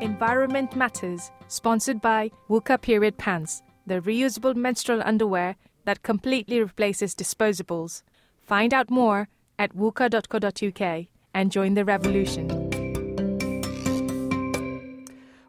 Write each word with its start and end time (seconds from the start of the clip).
Environment 0.00 0.76
Matters, 0.76 1.32
sponsored 1.48 2.00
by 2.00 2.30
Wuka 2.48 2.80
Period 2.80 3.18
Pants, 3.18 3.62
the 3.84 4.00
reusable 4.00 4.54
menstrual 4.54 5.02
underwear 5.04 5.56
that 5.86 6.04
completely 6.04 6.60
replaces 6.60 7.16
disposables. 7.16 8.04
Find 8.40 8.72
out 8.72 8.90
more 8.90 9.28
at 9.58 9.74
wuka.co.uk 9.74 11.06
and 11.34 11.50
join 11.50 11.74
the 11.74 11.84
revolution. 11.84 12.46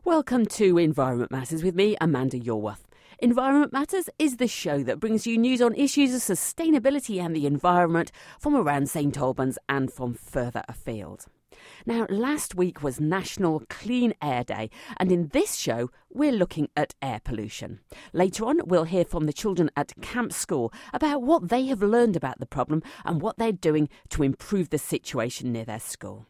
Welcome 0.04 0.48
to 0.48 0.80
Environment 0.80 1.30
Matters 1.30 1.62
with 1.62 1.76
me, 1.76 1.96
Amanda 2.02 2.40
Yorworth. 2.40 2.86
Environment 3.20 3.72
Matters 3.72 4.10
is 4.18 4.38
the 4.38 4.48
show 4.48 4.82
that 4.82 5.00
brings 5.00 5.28
you 5.28 5.38
news 5.38 5.62
on 5.62 5.76
issues 5.76 6.16
of 6.16 6.22
sustainability 6.22 7.24
and 7.24 7.36
the 7.36 7.46
environment 7.46 8.12
from 8.40 8.56
around 8.56 8.90
St 8.90 9.16
Albans 9.16 9.60
and 9.68 9.94
from 9.94 10.16
further 10.16 10.64
afield. 10.68 11.28
Now, 11.86 12.06
last 12.10 12.56
week 12.56 12.84
was 12.84 13.00
National 13.00 13.64
Clean 13.70 14.14
Air 14.22 14.44
Day, 14.44 14.70
and 14.98 15.12
in 15.12 15.30
this 15.30 15.56
show, 15.56 15.90
we're 16.12 16.32
looking 16.32 16.70
at 16.76 16.94
air 17.02 17.20
pollution. 17.24 17.80
Later 18.14 18.46
on, 18.46 18.62
we'll 18.66 18.84
hear 18.84 19.06
from 19.06 19.26
the 19.26 19.34
children 19.34 19.72
at 19.76 19.94
Camp 20.02 20.34
School 20.34 20.72
about 20.94 21.22
what 21.22 21.50
they 21.50 21.66
have 21.66 21.82
learned 21.82 22.16
about 22.16 22.40
the 22.40 22.46
problem 22.46 22.84
and 23.06 23.22
what 23.22 23.38
they're 23.38 23.52
doing 23.52 23.90
to 24.10 24.24
improve 24.24 24.70
the 24.70 24.78
situation 24.78 25.52
near 25.52 25.66
their 25.66 25.80
school. 25.80 26.28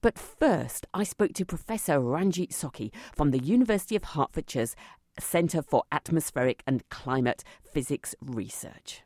But 0.00 0.18
first, 0.18 0.86
I 0.94 1.04
spoke 1.04 1.34
to 1.34 1.44
Professor 1.44 1.98
Ranjeet 1.98 2.50
Sokhi 2.50 2.90
from 3.14 3.30
the 3.30 3.42
University 3.42 3.96
of 3.96 4.02
Hertfordshire's 4.02 4.76
Centre 5.18 5.62
for 5.62 5.84
Atmospheric 5.92 6.62
and 6.66 6.88
Climate 6.88 7.44
Physics 7.62 8.14
Research. 8.20 9.02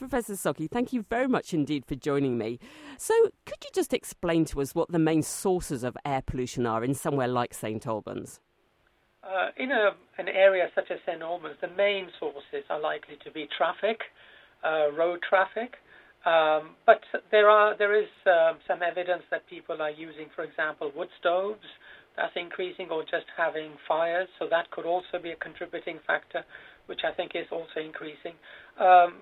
Professor 0.00 0.32
Sokhi, 0.32 0.66
thank 0.70 0.94
you 0.94 1.04
very 1.10 1.28
much 1.28 1.52
indeed 1.52 1.84
for 1.84 1.94
joining 1.94 2.38
me. 2.38 2.58
So, 2.96 3.12
could 3.44 3.62
you 3.62 3.68
just 3.74 3.92
explain 3.92 4.46
to 4.46 4.62
us 4.62 4.74
what 4.74 4.90
the 4.90 4.98
main 4.98 5.22
sources 5.22 5.84
of 5.84 5.94
air 6.06 6.22
pollution 6.22 6.64
are 6.64 6.82
in 6.82 6.94
somewhere 6.94 7.28
like 7.28 7.52
St 7.52 7.86
Albans? 7.86 8.40
Uh, 9.22 9.48
in 9.58 9.70
a, 9.70 9.90
an 10.16 10.28
area 10.28 10.70
such 10.74 10.90
as 10.90 11.00
St 11.04 11.20
Albans, 11.20 11.56
the 11.60 11.68
main 11.68 12.08
sources 12.18 12.64
are 12.70 12.80
likely 12.80 13.16
to 13.24 13.30
be 13.30 13.46
traffic, 13.58 14.00
uh, 14.64 14.90
road 14.96 15.20
traffic, 15.28 15.74
um, 16.24 16.70
but 16.86 17.02
there 17.30 17.50
are 17.50 17.76
there 17.76 17.94
is 17.94 18.08
uh, 18.24 18.54
some 18.66 18.80
evidence 18.82 19.24
that 19.30 19.46
people 19.48 19.82
are 19.82 19.90
using, 19.90 20.28
for 20.34 20.44
example, 20.44 20.90
wood 20.96 21.08
stoves, 21.20 21.68
that's 22.16 22.32
increasing 22.36 22.88
or 22.90 23.02
just 23.02 23.28
having 23.36 23.72
fires. 23.86 24.28
So 24.38 24.46
that 24.48 24.70
could 24.70 24.86
also 24.86 25.20
be 25.22 25.32
a 25.32 25.36
contributing 25.36 25.98
factor, 26.06 26.42
which 26.86 27.00
I 27.04 27.12
think 27.12 27.32
is 27.34 27.46
also 27.52 27.84
increasing. 27.84 28.32
Um, 28.80 29.20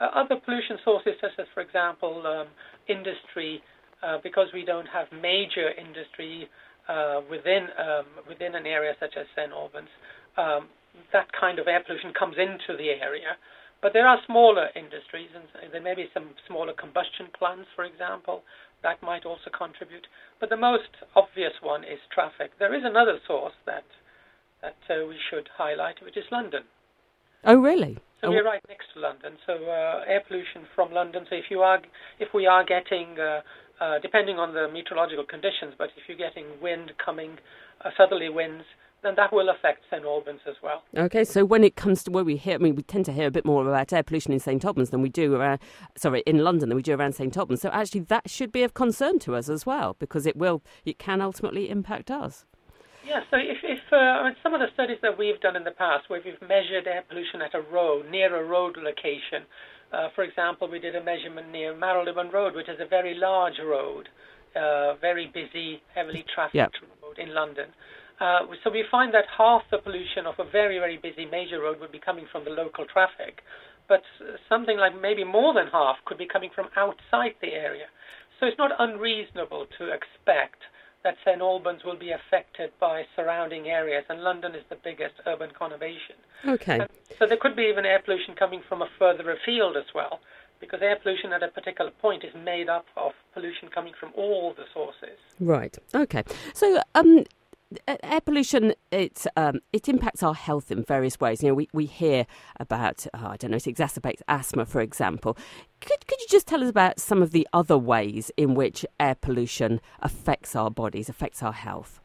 other 0.00 0.36
pollution 0.44 0.78
sources, 0.84 1.14
such 1.20 1.32
as, 1.38 1.46
for 1.54 1.60
example, 1.60 2.22
um, 2.26 2.48
industry, 2.88 3.62
uh, 4.02 4.18
because 4.22 4.48
we 4.52 4.64
don't 4.64 4.86
have 4.86 5.06
major 5.12 5.70
industry 5.72 6.48
uh, 6.88 7.20
within 7.30 7.66
um, 7.78 8.06
within 8.28 8.54
an 8.54 8.66
area 8.66 8.94
such 9.00 9.14
as 9.18 9.26
St 9.34 9.50
Albans, 9.50 9.88
um, 10.36 10.68
that 11.12 11.26
kind 11.32 11.58
of 11.58 11.66
air 11.66 11.82
pollution 11.84 12.12
comes 12.12 12.36
into 12.38 12.76
the 12.76 12.90
area. 12.90 13.34
But 13.82 13.92
there 13.92 14.06
are 14.06 14.18
smaller 14.26 14.68
industries, 14.74 15.28
and 15.34 15.72
there 15.72 15.82
may 15.82 15.94
be 15.94 16.08
some 16.14 16.30
smaller 16.46 16.72
combustion 16.72 17.28
plants, 17.36 17.68
for 17.74 17.84
example, 17.84 18.42
that 18.82 19.02
might 19.02 19.26
also 19.26 19.50
contribute. 19.56 20.06
But 20.40 20.48
the 20.48 20.56
most 20.56 20.88
obvious 21.14 21.52
one 21.60 21.84
is 21.84 21.98
traffic. 22.12 22.52
There 22.58 22.74
is 22.74 22.82
another 22.84 23.18
source 23.26 23.54
that 23.66 23.84
that 24.62 24.78
uh, 24.88 25.06
we 25.06 25.16
should 25.30 25.48
highlight, 25.56 26.02
which 26.02 26.16
is 26.16 26.24
London. 26.30 26.62
Oh, 27.44 27.56
really? 27.56 27.98
So 28.20 28.30
we're 28.30 28.44
right 28.44 28.62
next 28.68 28.86
to 28.94 29.00
London. 29.00 29.36
So 29.46 29.52
uh, 29.52 30.04
air 30.08 30.22
pollution 30.26 30.66
from 30.74 30.92
London. 30.92 31.26
So 31.28 31.36
if 31.36 31.44
you 31.50 31.60
are, 31.60 31.78
if 32.18 32.28
we 32.34 32.46
are 32.46 32.64
getting, 32.64 33.18
uh, 33.20 33.40
uh 33.80 33.98
depending 34.00 34.36
on 34.36 34.54
the 34.54 34.68
meteorological 34.72 35.24
conditions, 35.24 35.74
but 35.76 35.90
if 35.96 36.08
you're 36.08 36.16
getting 36.16 36.46
wind 36.62 36.92
coming, 37.04 37.36
uh, 37.84 37.90
southerly 37.96 38.28
winds, 38.30 38.64
then 39.02 39.14
that 39.16 39.32
will 39.32 39.48
affect 39.50 39.82
St 39.90 40.04
Albans 40.04 40.40
as 40.48 40.56
well. 40.62 40.82
Okay, 40.96 41.24
so 41.24 41.44
when 41.44 41.62
it 41.62 41.76
comes 41.76 42.02
to 42.04 42.10
where 42.10 42.24
we 42.24 42.36
hear, 42.36 42.54
I 42.54 42.58
mean, 42.58 42.74
we 42.74 42.82
tend 42.82 43.04
to 43.06 43.12
hear 43.12 43.26
a 43.26 43.30
bit 43.30 43.44
more 43.44 43.66
about 43.68 43.92
air 43.92 44.02
pollution 44.02 44.32
in 44.32 44.40
St 44.40 44.64
Albans 44.64 44.90
than 44.90 45.02
we 45.02 45.08
do 45.08 45.34
around, 45.34 45.60
sorry, 45.96 46.22
in 46.26 46.38
London 46.38 46.68
than 46.70 46.76
we 46.76 46.82
do 46.82 46.94
around 46.94 47.14
St 47.14 47.36
Albans. 47.36 47.60
So 47.60 47.68
actually, 47.70 48.00
that 48.00 48.28
should 48.28 48.50
be 48.50 48.62
of 48.62 48.74
concern 48.74 49.18
to 49.20 49.36
us 49.36 49.48
as 49.48 49.64
well 49.64 49.96
because 49.98 50.26
it 50.26 50.36
will, 50.36 50.62
it 50.84 50.98
can 50.98 51.20
ultimately 51.20 51.70
impact 51.70 52.10
us. 52.10 52.44
Yeah, 53.06 53.20
so 53.30 53.36
if, 53.38 53.58
if 53.62 53.78
uh, 53.92 54.34
some 54.42 54.52
of 54.52 54.58
the 54.58 54.66
studies 54.74 54.98
that 55.02 55.16
we've 55.16 55.40
done 55.40 55.54
in 55.54 55.62
the 55.62 55.70
past, 55.70 56.10
where 56.10 56.20
we've 56.24 56.40
measured 56.42 56.88
air 56.88 57.04
pollution 57.08 57.40
at 57.40 57.54
a 57.54 57.62
road, 57.62 58.10
near 58.10 58.34
a 58.34 58.44
road 58.44 58.76
location, 58.76 59.46
uh, 59.92 60.08
for 60.14 60.24
example, 60.24 60.68
we 60.68 60.80
did 60.80 60.96
a 60.96 61.04
measurement 61.04 61.52
near 61.52 61.76
Marylebone 61.76 62.30
Road, 62.30 62.56
which 62.56 62.68
is 62.68 62.80
a 62.80 62.86
very 62.86 63.14
large 63.14 63.60
road, 63.64 64.08
uh, 64.56 64.94
very 65.00 65.30
busy, 65.32 65.80
heavily 65.94 66.24
trafficked 66.34 66.54
yep. 66.56 66.72
road 67.00 67.18
in 67.18 67.32
London. 67.32 67.70
Uh, 68.18 68.40
so 68.64 68.70
we 68.70 68.82
find 68.90 69.14
that 69.14 69.24
half 69.38 69.62
the 69.70 69.78
pollution 69.78 70.26
of 70.26 70.34
a 70.40 70.50
very, 70.50 70.80
very 70.80 70.98
busy 70.98 71.26
major 71.30 71.60
road 71.60 71.78
would 71.78 71.92
be 71.92 72.00
coming 72.00 72.26
from 72.32 72.44
the 72.44 72.50
local 72.50 72.86
traffic, 72.86 73.38
but 73.88 74.02
something 74.48 74.78
like 74.78 75.00
maybe 75.00 75.22
more 75.22 75.54
than 75.54 75.68
half 75.70 75.96
could 76.06 76.18
be 76.18 76.26
coming 76.26 76.50
from 76.52 76.66
outside 76.74 77.38
the 77.40 77.54
area. 77.54 77.86
So 78.40 78.46
it's 78.46 78.58
not 78.58 78.72
unreasonable 78.80 79.66
to 79.78 79.92
expect 79.94 80.58
that 81.06 81.16
St 81.24 81.40
Albans 81.40 81.84
will 81.84 81.96
be 81.96 82.10
affected 82.10 82.72
by 82.80 83.04
surrounding 83.14 83.68
areas, 83.68 84.04
and 84.08 84.24
London 84.24 84.56
is 84.56 84.64
the 84.68 84.78
biggest 84.82 85.14
urban 85.24 85.50
conurbation. 85.50 86.18
Okay. 86.44 86.80
And 86.80 86.88
so 87.16 87.28
there 87.28 87.36
could 87.40 87.54
be 87.54 87.62
even 87.62 87.86
air 87.86 88.00
pollution 88.04 88.34
coming 88.34 88.60
from 88.68 88.82
a 88.82 88.88
further 88.98 89.30
afield 89.30 89.76
as 89.76 89.84
well, 89.94 90.18
because 90.58 90.80
air 90.82 90.96
pollution 91.00 91.32
at 91.32 91.44
a 91.44 91.48
particular 91.48 91.92
point 92.02 92.24
is 92.24 92.34
made 92.34 92.68
up 92.68 92.86
of 92.96 93.12
pollution 93.34 93.68
coming 93.72 93.92
from 94.00 94.10
all 94.16 94.52
the 94.56 94.64
sources. 94.74 95.16
Right. 95.38 95.78
Okay. 95.94 96.24
So, 96.54 96.80
um, 96.96 97.24
air 97.88 98.20
pollution 98.20 98.74
it 98.92 99.26
um, 99.36 99.60
it 99.72 99.88
impacts 99.88 100.22
our 100.22 100.34
health 100.34 100.70
in 100.70 100.84
various 100.84 101.18
ways. 101.18 101.42
You 101.42 101.48
know, 101.48 101.54
we, 101.54 101.68
we 101.72 101.86
hear 101.86 102.26
about 102.60 103.06
oh, 103.14 103.26
I 103.28 103.36
don't 103.36 103.50
know 103.50 103.56
it 103.56 103.64
exacerbates 103.64 104.22
asthma, 104.28 104.66
for 104.66 104.80
example. 104.80 105.36
Could 105.80 106.06
could 106.06 106.20
you 106.20 106.26
just 106.28 106.46
tell 106.46 106.62
us 106.62 106.70
about 106.70 107.00
some 107.00 107.22
of 107.22 107.32
the 107.32 107.46
other 107.52 107.78
ways 107.78 108.30
in 108.36 108.54
which 108.54 108.86
air 109.00 109.14
pollution 109.14 109.80
affects 110.00 110.54
our 110.54 110.70
bodies, 110.70 111.08
affects 111.08 111.42
our 111.42 111.52
health? 111.52 112.00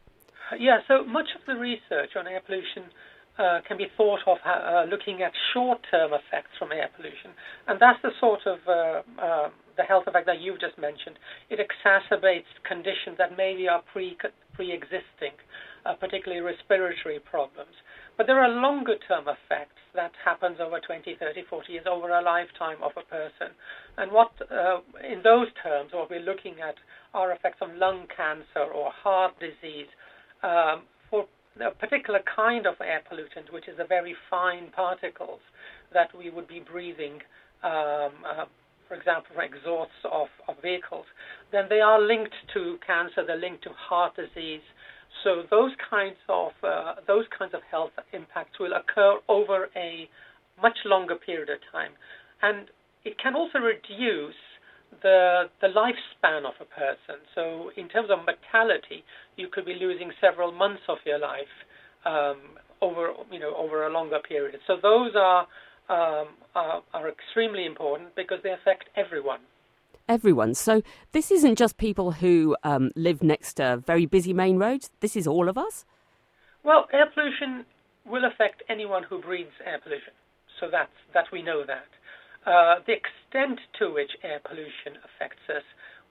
Yeah. 0.58 0.78
So 0.88 1.04
much 1.04 1.28
of 1.38 1.46
the 1.46 1.54
research 1.54 2.10
on 2.16 2.26
air 2.26 2.40
pollution. 2.44 2.90
Uh, 3.38 3.62
can 3.66 3.78
be 3.78 3.86
thought 3.96 4.20
of 4.26 4.36
uh, 4.44 4.84
looking 4.90 5.22
at 5.22 5.32
short-term 5.54 6.12
effects 6.12 6.50
from 6.58 6.70
air 6.70 6.90
pollution, 6.94 7.30
and 7.66 7.80
that's 7.80 7.98
the 8.02 8.10
sort 8.20 8.40
of 8.44 8.58
uh, 8.68 9.00
uh 9.18 9.48
the 9.76 9.82
health 9.82 10.04
effect 10.06 10.26
that 10.26 10.40
you've 10.40 10.60
just 10.60 10.76
mentioned. 10.78 11.18
It 11.48 11.58
exacerbates 11.58 12.50
conditions 12.68 13.16
that 13.18 13.36
maybe 13.36 13.68
are 13.68 13.82
pre 13.92 14.16
pre-existing, 14.54 15.34
uh, 15.86 15.94
particularly 15.94 16.42
respiratory 16.42 17.18
problems. 17.18 17.74
But 18.16 18.26
there 18.26 18.40
are 18.40 18.48
longer 18.48 18.96
term 19.08 19.24
effects 19.24 19.80
that 19.94 20.12
happens 20.24 20.58
over 20.60 20.80
20, 20.80 21.16
30, 21.18 21.42
40 21.48 21.72
years, 21.72 21.86
over 21.90 22.10
a 22.10 22.22
lifetime 22.22 22.76
of 22.82 22.92
a 22.96 23.04
person. 23.08 23.54
And 23.96 24.12
what, 24.12 24.32
uh, 24.50 24.80
in 25.02 25.22
those 25.22 25.48
terms, 25.62 25.92
what 25.92 26.10
we're 26.10 26.20
looking 26.20 26.60
at 26.60 26.76
are 27.14 27.32
effects 27.32 27.58
of 27.60 27.70
lung 27.74 28.06
cancer 28.14 28.70
or 28.72 28.90
heart 28.90 29.34
disease 29.40 29.88
um, 30.42 30.82
for 31.10 31.26
a 31.60 31.70
particular 31.70 32.20
kind 32.34 32.66
of 32.66 32.74
air 32.80 33.02
pollutant, 33.10 33.52
which 33.52 33.68
is 33.68 33.76
the 33.76 33.84
very 33.84 34.14
fine 34.30 34.70
particles 34.74 35.40
that 35.92 36.08
we 36.16 36.30
would 36.30 36.48
be 36.48 36.60
breathing 36.60 37.20
um, 37.62 38.12
uh, 38.24 38.44
for 38.92 38.98
example, 38.98 39.32
from 39.34 39.44
exhausts 39.44 40.04
of, 40.04 40.28
of 40.48 40.60
vehicles, 40.60 41.06
then 41.50 41.64
they 41.70 41.80
are 41.80 41.98
linked 41.98 42.34
to 42.52 42.76
cancer, 42.86 43.24
they're 43.26 43.40
linked 43.40 43.64
to 43.64 43.70
heart 43.70 44.12
disease. 44.16 44.60
So 45.24 45.44
those 45.50 45.72
kinds 45.88 46.16
of 46.28 46.52
uh, 46.62 46.96
those 47.06 47.24
kinds 47.36 47.54
of 47.54 47.60
health 47.70 47.92
impacts 48.12 48.58
will 48.60 48.72
occur 48.74 49.16
over 49.28 49.68
a 49.76 50.08
much 50.60 50.76
longer 50.84 51.14
period 51.14 51.48
of 51.48 51.58
time, 51.72 51.92
and 52.42 52.68
it 53.04 53.16
can 53.18 53.34
also 53.34 53.58
reduce 53.58 54.40
the 55.02 55.44
the 55.62 55.68
lifespan 55.68 56.44
of 56.44 56.54
a 56.60 56.68
person. 56.68 57.24
So 57.34 57.70
in 57.76 57.88
terms 57.88 58.08
of 58.10 58.18
mortality, 58.28 59.04
you 59.36 59.48
could 59.50 59.64
be 59.64 59.74
losing 59.74 60.10
several 60.20 60.52
months 60.52 60.82
of 60.88 60.98
your 61.06 61.18
life 61.18 61.54
um, 62.04 62.60
over 62.82 63.12
you 63.30 63.38
know 63.38 63.54
over 63.56 63.86
a 63.86 63.90
longer 63.90 64.18
period. 64.26 64.60
So 64.66 64.76
those 64.82 65.12
are 65.16 65.46
um, 65.88 66.28
are, 66.54 66.82
are 66.94 67.08
extremely 67.08 67.66
important 67.66 68.14
because 68.14 68.38
they 68.42 68.52
affect 68.52 68.88
everyone 68.96 69.40
everyone. 70.08 70.52
So 70.52 70.82
this 71.12 71.30
isn't 71.30 71.56
just 71.56 71.78
people 71.78 72.12
who 72.12 72.56
um, 72.64 72.90
live 72.96 73.22
next 73.22 73.54
to 73.54 73.82
very 73.86 74.04
busy 74.04 74.34
main 74.34 74.58
roads. 74.58 74.90
This 75.00 75.16
is 75.16 75.26
all 75.26 75.48
of 75.48 75.56
us. 75.56 75.86
Well, 76.64 76.86
air 76.92 77.06
pollution 77.14 77.64
will 78.04 78.24
affect 78.24 78.62
anyone 78.68 79.04
who 79.04 79.22
breathes 79.22 79.56
air 79.64 79.78
pollution. 79.82 80.12
So 80.60 80.68
that's 80.70 80.90
that 81.14 81.26
we 81.32 81.40
know 81.40 81.64
that. 81.64 81.86
Uh, 82.44 82.82
the 82.84 82.92
extent 82.92 83.60
to 83.78 83.94
which 83.94 84.10
air 84.22 84.40
pollution 84.44 84.98
affects 85.04 85.48
us 85.48 85.62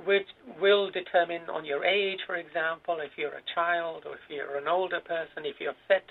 which 0.05 0.27
will 0.59 0.89
determine 0.89 1.41
on 1.49 1.65
your 1.65 1.85
age, 1.85 2.19
for 2.25 2.35
example, 2.35 2.97
if 2.99 3.11
you're 3.17 3.37
a 3.37 3.45
child 3.53 4.03
or 4.05 4.13
if 4.15 4.25
you're 4.29 4.57
an 4.57 4.67
older 4.67 4.99
person, 4.99 5.45
if 5.45 5.55
you're 5.59 5.77
fit, 5.87 6.05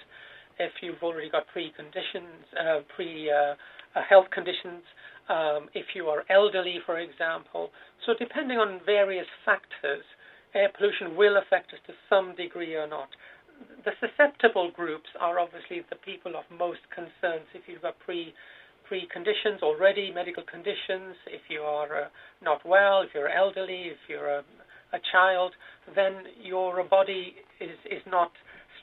if 0.60 0.72
you've 0.82 1.02
already 1.02 1.30
got 1.30 1.44
preconditions, 1.56 2.44
uh, 2.52 2.80
pre 2.94 3.30
uh, 3.30 3.54
uh, 3.96 4.02
health 4.08 4.26
conditions, 4.30 4.84
um, 5.28 5.68
if 5.74 5.86
you 5.94 6.06
are 6.06 6.24
elderly, 6.28 6.78
for 6.84 6.98
example. 6.98 7.70
So 8.06 8.12
depending 8.18 8.58
on 8.58 8.80
various 8.84 9.26
factors, 9.44 10.04
air 10.54 10.68
pollution 10.76 11.16
will 11.16 11.36
affect 11.38 11.72
us 11.72 11.80
to 11.86 11.92
some 12.08 12.36
degree 12.36 12.74
or 12.74 12.86
not. 12.86 13.08
the 13.84 13.92
susceptible 14.00 14.70
groups 14.74 15.08
are 15.20 15.38
obviously 15.38 15.82
the 15.90 15.96
people 15.96 16.32
of 16.36 16.44
most 16.56 16.80
concerns. 16.94 17.46
If 17.54 17.62
you've 17.66 17.82
got 17.82 17.98
pre 18.00 18.34
preconditions 18.90 19.62
already, 19.62 20.10
medical 20.12 20.42
conditions, 20.42 21.14
if 21.26 21.42
you 21.48 21.60
are 21.60 22.04
uh, 22.04 22.08
not 22.42 22.60
well, 22.66 23.02
if 23.02 23.10
you're 23.14 23.28
elderly, 23.28 23.82
if 23.94 23.98
you're 24.08 24.28
a, 24.28 24.42
a 24.92 25.00
child, 25.12 25.52
then 25.94 26.12
your 26.42 26.82
body 26.84 27.36
is, 27.60 27.78
is 27.86 28.02
not 28.10 28.32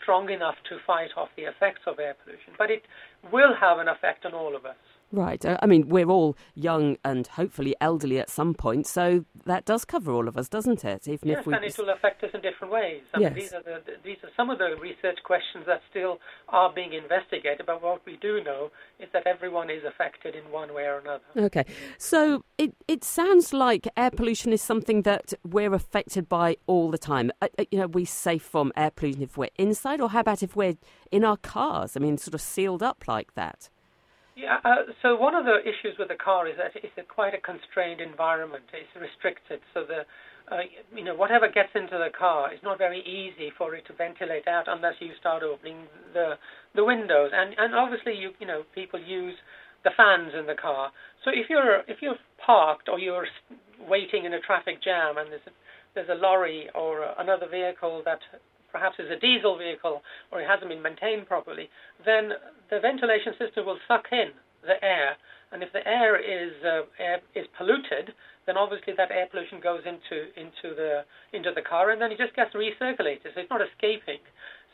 strong 0.07 0.30
enough 0.30 0.56
to 0.69 0.77
fight 0.88 1.09
off 1.18 1.27
the 1.36 1.44
effects 1.44 1.81
of 1.86 2.00
air 2.00 2.15
pollution. 2.24 2.54
But 2.57 2.71
it 2.71 2.83
will 3.30 3.54
have 3.59 3.80
an 3.80 3.89
effect 3.89 4.25
on 4.25 4.33
all 4.33 4.56
of 4.56 4.65
us. 4.65 4.80
Right. 5.12 5.44
Uh, 5.45 5.57
I 5.62 5.68
mean, 5.68 5.88
we're 5.88 6.09
all 6.09 6.36
young 6.54 6.98
and 7.06 7.27
hopefully 7.27 7.75
elderly 7.80 8.19
at 8.19 8.30
some 8.30 8.54
point, 8.54 8.86
so 8.86 9.25
that 9.45 9.63
does 9.63 9.86
cover 9.86 10.12
all 10.12 10.27
of 10.27 10.38
us, 10.38 10.50
doesn't 10.50 10.83
it? 10.83 11.07
Even 11.07 11.30
yes, 11.30 11.39
if 11.39 11.48
we... 11.48 11.54
and 11.54 11.63
it 11.63 11.77
will 11.77 11.89
affect 11.89 12.24
us 12.24 12.31
in 12.33 12.42
different 12.42 12.74
ways. 12.74 13.01
I 13.13 13.19
yes. 13.21 13.33
Mean, 13.33 13.44
these, 13.44 13.54
are 13.54 13.63
the, 13.63 13.81
these 14.04 14.18
are 14.24 14.30
some 14.36 14.50
of 14.50 14.57
the 14.57 14.75
research 14.81 15.19
questions 15.24 15.65
that 15.68 15.81
still 15.89 16.19
are 16.50 16.74
being 16.74 16.94
investigated, 16.94 17.65
but 17.65 17.81
what 17.81 18.06
we 18.06 18.18
do 18.18 18.44
know 18.44 18.69
is 19.00 19.07
that 19.13 19.25
everyone 19.25 19.69
is 19.69 19.83
affected 19.88 20.36
in 20.36 20.51
one 20.51 20.74
way 20.74 20.83
or 20.83 21.00
another. 21.00 21.24
Okay. 21.38 21.65
So 21.98 22.44
it, 22.57 22.75
it 22.88 23.03
sounds 23.06 23.53
like 23.53 23.88
air 23.95 24.12
pollution 24.12 24.51
is 24.51 24.62
something 24.62 25.03
that 25.03 25.33
we're 25.45 25.74
affected 25.74 26.27
by 26.27 26.57
all 26.68 26.92
the 26.92 26.98
time. 26.98 27.31
Uh, 27.42 27.48
uh 27.57 27.63
you 27.71 27.80
know, 27.80 27.88
we 27.88 28.03
safe 28.03 28.44
from 28.44 28.74
air 28.75 28.92
pollution 28.92 29.21
if 29.21 29.38
we're 29.38 29.50
inside, 29.57 30.01
or 30.01 30.10
how 30.10 30.19
about 30.19 30.44
if 30.44 30.56
we're 30.56 30.75
in 31.12 31.24
our 31.24 31.38
cars? 31.38 31.95
I 31.95 32.01
mean, 32.01 32.18
sort 32.18 32.33
of 32.33 32.42
sealed 32.42 32.83
up 32.83 33.07
like 33.07 33.36
that. 33.36 33.69
Yeah, 34.38 34.62
uh, 34.63 34.86
so 35.01 35.16
one 35.16 35.34
of 35.34 35.45
the 35.45 35.66
issues 35.66 35.98
with 35.98 36.10
the 36.10 36.16
car 36.16 36.48
is 36.48 36.57
that 36.62 36.69
it's 36.75 36.94
a 36.95 37.01
quite 37.01 37.34
a 37.34 37.42
constrained 37.42 38.01
environment. 38.01 38.66
It's 38.69 38.94
restricted, 38.94 39.62
so 39.74 39.81
the 39.84 40.06
uh, 40.54 40.62
you 40.95 41.04
know 41.04 41.16
whatever 41.16 41.50
gets 41.50 41.74
into 41.74 41.98
the 41.98 42.13
car 42.13 42.54
is 42.54 42.60
not 42.62 42.78
very 42.78 43.01
easy 43.01 43.51
for 43.57 43.74
it 43.74 43.88
to 43.88 43.94
ventilate 43.94 44.48
out 44.48 44.66
unless 44.68 44.94
you 45.00 45.10
start 45.19 45.42
opening 45.42 45.88
the 46.13 46.38
the 46.75 46.86
windows. 46.86 47.31
And 47.34 47.56
and 47.57 47.74
obviously 47.74 48.13
you 48.13 48.30
you 48.39 48.45
know 48.45 48.62
people 48.75 49.01
use 49.01 49.34
the 49.84 49.89
fans 49.98 50.34
in 50.38 50.45
the 50.45 50.54
car. 50.54 50.92
So 51.25 51.31
if 51.34 51.50
you're 51.50 51.81
if 51.88 51.98
you're 52.04 52.22
parked 52.38 52.89
or 52.89 53.00
you're 53.00 53.25
waiting 53.89 54.25
in 54.25 54.34
a 54.34 54.39
traffic 54.39 54.84
jam 54.84 55.18
and 55.18 55.31
there's 55.31 55.48
a, 55.48 55.54
there's 55.95 56.10
a 56.13 56.22
lorry 56.22 56.69
or 56.75 57.10
another 57.18 57.48
vehicle 57.50 58.04
that 58.06 58.19
perhaps 58.71 58.99
is 58.99 59.09
a 59.11 59.19
diesel 59.19 59.57
vehicle 59.57 60.01
or 60.31 60.41
it 60.41 60.47
hasn't 60.47 60.69
been 60.69 60.81
maintained 60.81 61.27
properly, 61.27 61.69
then 62.05 62.31
the 62.69 62.79
ventilation 62.79 63.33
system 63.39 63.65
will 63.65 63.79
suck 63.87 64.05
in 64.11 64.31
the 64.63 64.77
air. 64.83 65.15
And 65.51 65.63
if 65.63 65.71
the 65.71 65.85
air 65.87 66.19
is 66.19 66.51
uh, 66.63 66.83
air 66.99 67.19
is 67.35 67.47
polluted, 67.57 68.11
then 68.45 68.57
obviously 68.57 68.93
that 68.97 69.11
air 69.11 69.27
pollution 69.31 69.59
goes 69.63 69.81
into 69.87 70.27
into 70.35 70.75
the 70.75 71.07
into 71.31 71.51
the 71.55 71.61
car, 71.61 71.91
and 71.91 72.01
then 72.01 72.11
it 72.11 72.17
just 72.17 72.35
gets 72.35 72.51
recirculated. 72.53 73.31
So 73.31 73.39
it's 73.39 73.49
not 73.49 73.61
escaping. 73.63 74.19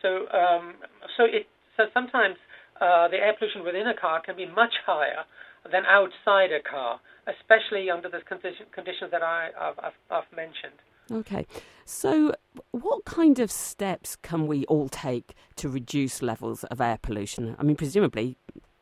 So 0.02 0.26
um, 0.34 0.82
so 1.16 1.26
it 1.26 1.46
so 1.78 1.86
sometimes 1.94 2.38
uh, 2.82 3.08
the 3.10 3.18
air 3.18 3.34
pollution 3.38 3.64
within 3.64 3.86
a 3.88 3.94
car 3.94 4.22
can 4.22 4.36
be 4.36 4.48
much 4.48 4.74
higher 4.86 5.26
than 5.72 5.86
outside 5.86 6.52
a 6.52 6.62
car, 6.62 7.00
especially 7.30 7.90
under 7.90 8.10
the 8.10 8.20
condition, 8.28 8.66
conditions 8.74 9.12
that 9.12 9.22
I, 9.24 9.50
have 9.56 9.94
I've 10.10 10.30
mentioned. 10.36 10.76
Okay. 11.12 11.46
So, 11.86 12.34
what 12.72 13.06
kind 13.06 13.40
of 13.40 13.52
steps 13.52 14.16
can 14.16 14.48
we 14.48 14.66
all 14.66 14.88
take 14.88 15.34
to 15.58 15.68
reduce 15.68 16.22
levels 16.22 16.64
of 16.66 16.80
air 16.80 16.98
pollution? 17.02 17.56
I 17.60 17.64
mean, 17.64 17.76
presumably, 17.76 18.38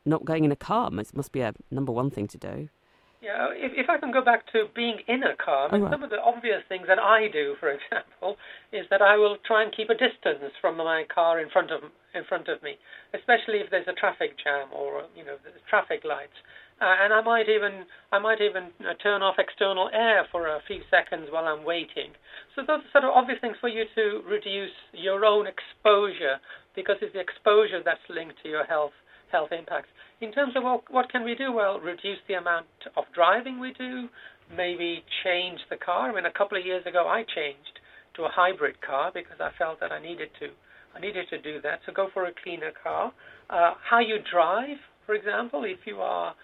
not 0.05 0.25
going 0.25 0.45
in 0.45 0.51
a 0.51 0.55
car 0.55 0.91
must, 0.91 1.15
must 1.15 1.31
be 1.31 1.41
a 1.41 1.53
number 1.71 1.91
one 1.91 2.09
thing 2.09 2.27
to 2.27 2.37
do. 2.37 2.69
Yeah, 3.21 3.37
oh, 3.37 3.53
if, 3.53 3.71
if 3.77 3.87
I 3.87 3.99
can 4.01 4.11
go 4.11 4.25
back 4.25 4.51
to 4.51 4.65
being 4.73 4.97
in 5.07 5.21
a 5.21 5.37
car, 5.37 5.69
oh, 5.71 5.77
right. 5.77 5.91
some 5.93 6.01
of 6.01 6.09
the 6.09 6.17
obvious 6.17 6.65
things 6.67 6.87
that 6.87 6.97
I 6.97 7.29
do, 7.31 7.53
for 7.59 7.69
example, 7.77 8.37
is 8.73 8.85
that 8.89 9.01
I 9.01 9.15
will 9.15 9.37
try 9.45 9.61
and 9.61 9.69
keep 9.69 9.89
a 9.89 9.97
distance 9.97 10.53
from 10.59 10.77
my 10.77 11.05
car 11.13 11.39
in 11.39 11.49
front 11.49 11.69
of 11.69 11.81
in 12.13 12.25
front 12.27 12.49
of 12.49 12.61
me, 12.61 12.75
especially 13.13 13.63
if 13.63 13.69
there's 13.69 13.87
a 13.87 13.93
traffic 13.93 14.35
jam 14.43 14.67
or 14.73 15.03
you 15.15 15.23
know 15.23 15.37
traffic 15.69 16.01
lights. 16.03 16.35
Uh, 16.81 16.95
and 17.05 17.13
I 17.13 17.21
might 17.21 17.47
even 17.47 17.85
I 18.11 18.17
might 18.17 18.41
even 18.41 18.73
uh, 18.81 18.97
turn 19.03 19.21
off 19.21 19.35
external 19.37 19.89
air 19.93 20.25
for 20.31 20.47
a 20.47 20.59
few 20.65 20.81
seconds 20.89 21.27
while 21.29 21.45
I'm 21.45 21.63
waiting. 21.63 22.09
So 22.55 22.65
those 22.65 22.81
are 22.81 22.91
sort 22.91 23.03
of 23.05 23.11
obvious 23.13 23.37
things 23.39 23.55
for 23.61 23.69
you 23.69 23.85
to 23.93 24.21
reduce 24.27 24.73
your 24.91 25.23
own 25.23 25.45
exposure 25.45 26.41
because 26.75 26.97
it's 27.01 27.13
the 27.13 27.21
exposure 27.21 27.85
that's 27.85 28.01
linked 28.09 28.41
to 28.41 28.49
your 28.49 28.65
health 28.65 28.97
health 29.31 29.53
impacts. 29.53 29.89
In 30.21 30.31
terms 30.31 30.53
of 30.55 30.63
what, 30.63 30.83
what 30.89 31.09
can 31.09 31.23
we 31.23 31.35
do? 31.35 31.51
Well, 31.53 31.79
reduce 31.79 32.19
the 32.27 32.35
amount 32.35 32.67
of 32.97 33.05
driving 33.13 33.59
we 33.59 33.73
do, 33.73 34.09
maybe 34.55 35.03
change 35.23 35.59
the 35.69 35.77
car. 35.77 36.09
I 36.11 36.15
mean, 36.15 36.25
a 36.25 36.33
couple 36.33 36.57
of 36.57 36.65
years 36.65 36.85
ago, 36.85 37.07
I 37.07 37.23
changed 37.23 37.79
to 38.15 38.23
a 38.23 38.29
hybrid 38.29 38.81
car 38.81 39.11
because 39.13 39.39
I 39.39 39.49
felt 39.57 39.79
that 39.79 39.91
I 39.91 40.01
needed 40.01 40.29
to. 40.39 40.49
I 40.95 40.99
needed 40.99 41.29
to 41.29 41.41
do 41.41 41.61
that. 41.61 41.79
So 41.85 41.93
go 41.93 42.09
for 42.13 42.25
a 42.25 42.31
cleaner 42.43 42.71
car. 42.83 43.13
Uh, 43.49 43.73
how 43.87 43.99
you 43.99 44.17
drive, 44.29 44.77
for 45.05 45.15
example, 45.15 45.63
if 45.63 45.79
you 45.85 45.97
are 45.97 46.35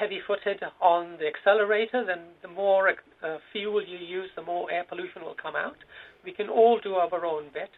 heavy-footed 0.00 0.60
on 0.80 1.02
the 1.20 1.26
accelerator, 1.32 2.00
then 2.10 2.22
the 2.42 2.52
more 2.62 2.82
uh, 2.88 3.36
fuel 3.52 3.82
you 3.92 3.98
use, 4.20 4.30
the 4.34 4.46
more 4.52 4.64
air 4.76 4.84
pollution 4.88 5.20
will 5.26 5.36
come 5.46 5.56
out. 5.66 5.80
We 6.24 6.32
can 6.32 6.48
all 6.48 6.76
do 6.82 6.94
our 6.94 7.24
own 7.34 7.44
bit. 7.58 7.72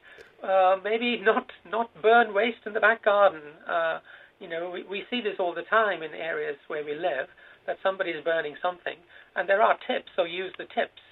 Uh, 0.50 0.76
maybe 0.82 1.10
not 1.30 1.46
not 1.76 1.88
burn 2.00 2.28
waste 2.40 2.62
in 2.66 2.72
the 2.72 2.84
back 2.88 3.00
garden. 3.04 3.42
Uh, 3.69 3.98
you 4.42 4.48
know, 4.48 4.70
we, 4.74 4.80
we 4.94 4.98
see 5.10 5.20
this 5.20 5.36
all 5.38 5.54
the 5.54 5.69
time 5.80 6.02
in 6.02 6.12
areas 6.14 6.56
where 6.70 6.84
we 6.84 6.94
live 6.94 7.28
that 7.66 7.76
somebody 7.82 8.10
is 8.10 8.25
burning 8.25 8.56
something, 8.66 8.98
and 9.36 9.48
there 9.48 9.62
are 9.62 9.76
tips. 9.86 10.10
So 10.16 10.25
use 10.25 10.52
the 10.58 10.68
tips. 10.78 11.02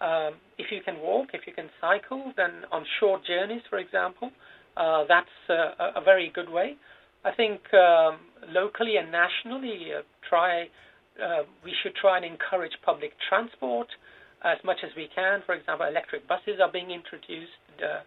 Um, 0.00 0.32
if 0.58 0.66
you 0.72 0.80
can 0.82 0.96
walk, 0.98 1.28
if 1.34 1.42
you 1.46 1.52
can 1.52 1.68
cycle, 1.80 2.32
then 2.36 2.52
on 2.72 2.82
short 2.98 3.20
journeys, 3.26 3.62
for 3.70 3.78
example, 3.78 4.30
uh, 4.76 5.04
that's 5.06 5.36
a, 5.48 6.00
a 6.00 6.02
very 6.10 6.28
good 6.34 6.48
way. 6.48 6.76
I 7.24 7.32
think 7.32 7.60
um, 7.74 8.18
locally 8.48 8.96
and 8.96 9.12
nationally, 9.12 9.92
uh, 9.96 10.02
try 10.28 10.68
uh, 11.20 11.42
we 11.64 11.72
should 11.82 11.94
try 11.94 12.16
and 12.16 12.24
encourage 12.24 12.72
public 12.84 13.12
transport 13.28 13.88
as 14.42 14.56
much 14.64 14.78
as 14.82 14.90
we 14.96 15.08
can. 15.14 15.42
For 15.44 15.54
example, 15.54 15.86
electric 15.86 16.26
buses 16.26 16.60
are 16.62 16.72
being 16.72 16.90
introduced 16.90 17.60
uh, 17.82 18.00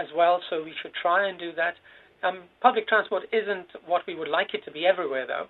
as 0.00 0.06
well, 0.16 0.40
so 0.48 0.62
we 0.62 0.72
should 0.80 0.92
try 0.94 1.28
and 1.28 1.38
do 1.38 1.52
that. 1.56 1.74
Um, 2.22 2.44
public 2.60 2.86
transport 2.86 3.24
isn't 3.32 3.66
what 3.86 4.02
we 4.06 4.14
would 4.14 4.28
like 4.28 4.54
it 4.54 4.64
to 4.66 4.70
be 4.70 4.86
everywhere, 4.86 5.26
though, 5.26 5.46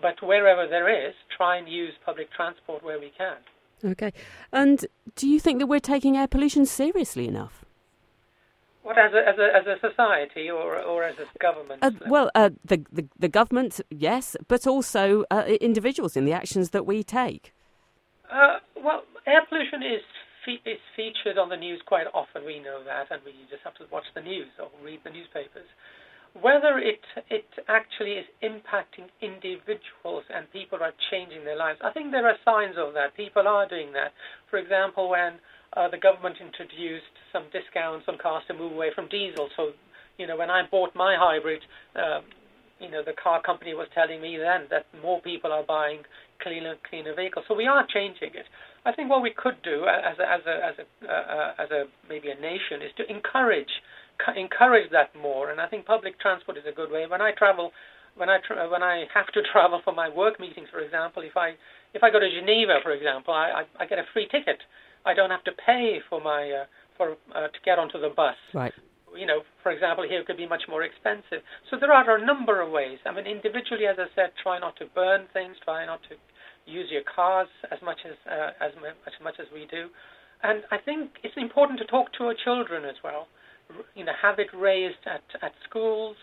but 0.00 0.22
wherever 0.22 0.68
there 0.68 0.88
is, 1.08 1.14
try 1.36 1.56
and 1.56 1.68
use 1.68 1.92
public 2.04 2.28
transport 2.32 2.84
where 2.84 3.00
we 3.00 3.10
can. 3.16 3.36
Okay. 3.84 4.12
And 4.52 4.86
do 5.16 5.28
you 5.28 5.40
think 5.40 5.58
that 5.58 5.66
we're 5.66 5.80
taking 5.80 6.16
air 6.16 6.28
pollution 6.28 6.66
seriously 6.66 7.26
enough? 7.26 7.59
What 8.82 8.98
as 8.98 9.12
a, 9.12 9.28
as 9.28 9.38
a, 9.38 9.48
as 9.54 9.66
a 9.66 9.88
society 9.88 10.48
or, 10.48 10.82
or 10.82 11.04
as 11.04 11.16
a 11.18 11.38
government? 11.38 11.82
Uh, 11.82 11.90
well, 12.08 12.30
uh, 12.34 12.50
the, 12.64 12.82
the, 12.90 13.06
the 13.18 13.28
government, 13.28 13.80
yes, 13.90 14.36
but 14.48 14.66
also 14.66 15.24
uh, 15.30 15.44
individuals 15.60 16.16
in 16.16 16.24
the 16.24 16.32
actions 16.32 16.70
that 16.70 16.86
we 16.86 17.02
take. 17.02 17.52
Uh, 18.32 18.58
well, 18.82 19.02
air 19.26 19.42
pollution 19.48 19.82
is 19.82 20.00
fe- 20.46 20.62
is 20.64 20.78
featured 20.96 21.36
on 21.36 21.48
the 21.48 21.56
news 21.56 21.82
quite 21.84 22.06
often. 22.14 22.44
We 22.46 22.60
know 22.60 22.82
that, 22.84 23.10
and 23.10 23.20
we 23.24 23.32
just 23.50 23.62
have 23.64 23.74
to 23.74 23.84
watch 23.92 24.06
the 24.14 24.22
news 24.22 24.48
or 24.58 24.70
read 24.82 25.00
the 25.04 25.10
newspapers. 25.10 25.68
Whether 26.40 26.78
it 26.78 27.02
it 27.28 27.50
actually 27.68 28.12
is 28.12 28.26
impacting 28.42 29.10
individuals 29.20 30.24
and 30.32 30.50
people 30.52 30.78
are 30.80 30.94
changing 31.10 31.44
their 31.44 31.56
lives, 31.56 31.80
I 31.82 31.90
think 31.90 32.12
there 32.12 32.26
are 32.26 32.36
signs 32.44 32.76
of 32.78 32.94
that. 32.94 33.16
People 33.16 33.48
are 33.48 33.68
doing 33.68 33.92
that. 33.92 34.12
For 34.48 34.56
example, 34.56 35.10
when 35.10 35.40
uh, 35.76 35.88
the 35.88 35.98
government 35.98 36.36
introduced 36.40 37.14
some 37.32 37.44
discounts 37.52 38.06
on 38.08 38.18
cars 38.18 38.42
to 38.48 38.54
move 38.54 38.72
away 38.72 38.90
from 38.94 39.08
diesel. 39.08 39.48
So, 39.56 39.70
you 40.18 40.26
know, 40.26 40.36
when 40.36 40.50
I 40.50 40.62
bought 40.70 40.94
my 40.94 41.16
hybrid, 41.18 41.62
uh, 41.94 42.20
you 42.80 42.90
know, 42.90 43.02
the 43.04 43.12
car 43.22 43.42
company 43.42 43.74
was 43.74 43.86
telling 43.94 44.20
me 44.20 44.36
then 44.36 44.66
that 44.70 44.86
more 45.02 45.20
people 45.20 45.52
are 45.52 45.62
buying 45.62 46.00
cleaner, 46.42 46.74
cleaner 46.88 47.14
vehicles. 47.14 47.44
So 47.46 47.54
we 47.54 47.66
are 47.66 47.86
changing 47.92 48.34
it. 48.34 48.46
I 48.84 48.92
think 48.92 49.10
what 49.10 49.22
we 49.22 49.30
could 49.36 49.60
do 49.62 49.84
as 49.84 50.18
a, 50.18 50.26
as 50.26 50.40
a, 50.46 50.54
as 50.64 50.74
a, 50.80 51.12
uh, 51.12 51.52
as 51.62 51.70
a 51.70 51.84
maybe 52.08 52.30
a 52.30 52.40
nation 52.40 52.80
is 52.82 52.90
to 52.96 53.04
encourage 53.10 53.70
encourage 54.36 54.90
that 54.92 55.14
more. 55.16 55.50
And 55.50 55.60
I 55.60 55.66
think 55.66 55.86
public 55.86 56.18
transport 56.20 56.58
is 56.58 56.64
a 56.68 56.74
good 56.74 56.90
way. 56.90 57.06
When 57.06 57.22
I 57.22 57.32
travel, 57.32 57.72
when 58.16 58.28
I 58.28 58.38
tra- 58.46 58.68
when 58.68 58.82
I 58.82 59.04
have 59.14 59.26
to 59.28 59.40
travel 59.52 59.80
for 59.84 59.94
my 59.94 60.08
work 60.08 60.40
meetings, 60.40 60.68
for 60.72 60.80
example, 60.80 61.22
if 61.22 61.36
I 61.36 61.52
if 61.94 62.02
I 62.02 62.10
go 62.10 62.18
to 62.20 62.28
Geneva, 62.28 62.80
for 62.82 62.92
example, 62.92 63.34
I, 63.34 63.64
I, 63.78 63.84
I 63.84 63.86
get 63.86 63.98
a 63.98 64.04
free 64.12 64.28
ticket 64.30 64.58
I 65.04 65.14
don't 65.14 65.30
have 65.30 65.44
to 65.44 65.52
pay 65.66 65.98
for 66.08 66.20
my 66.20 66.62
uh, 66.62 66.64
for 66.96 67.16
uh, 67.34 67.48
to 67.48 67.60
get 67.64 67.78
onto 67.78 68.00
the 68.00 68.10
bus. 68.14 68.36
Right. 68.54 68.72
You 69.16 69.26
know, 69.26 69.42
for 69.62 69.72
example, 69.72 70.04
here 70.08 70.20
it 70.20 70.26
could 70.26 70.36
be 70.36 70.46
much 70.46 70.62
more 70.68 70.84
expensive. 70.84 71.42
So 71.68 71.76
there 71.80 71.92
are 71.92 72.16
a 72.16 72.24
number 72.24 72.60
of 72.60 72.70
ways. 72.70 72.98
I 73.04 73.12
mean, 73.12 73.26
individually, 73.26 73.86
as 73.90 73.96
I 73.98 74.06
said, 74.14 74.30
try 74.40 74.60
not 74.60 74.76
to 74.76 74.86
burn 74.94 75.26
things, 75.32 75.56
try 75.64 75.84
not 75.84 76.00
to 76.08 76.14
use 76.70 76.86
your 76.90 77.02
cars 77.02 77.48
as 77.72 77.78
much 77.82 77.98
as 78.06 78.16
uh, 78.30 78.64
as 78.64 78.72
as 79.06 79.14
much 79.22 79.34
as 79.40 79.46
we 79.52 79.66
do. 79.70 79.88
And 80.42 80.62
I 80.70 80.78
think 80.78 81.10
it's 81.22 81.36
important 81.36 81.78
to 81.80 81.86
talk 81.86 82.12
to 82.18 82.24
our 82.24 82.34
children 82.44 82.84
as 82.84 82.96
well. 83.02 83.26
You 83.94 84.04
know, 84.04 84.12
have 84.20 84.38
it 84.38 84.48
raised 84.54 85.02
at 85.06 85.24
at 85.42 85.52
schools, 85.68 86.16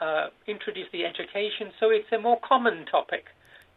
uh, 0.00 0.26
introduce 0.46 0.86
the 0.92 1.04
education 1.04 1.70
so 1.78 1.90
it's 1.90 2.10
a 2.12 2.18
more 2.18 2.38
common 2.46 2.84
topic 2.90 3.24